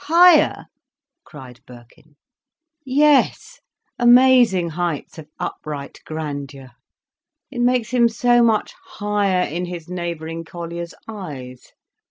[0.05, 0.65] "Higher!"
[1.25, 2.15] cried Birkin.
[2.83, 3.59] "Yes.
[3.99, 6.71] Amazing heights of upright grandeur.
[7.51, 11.73] It makes him so much higher in his neighbouring collier's eyes.